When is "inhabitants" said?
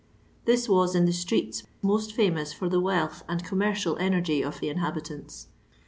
4.69-5.49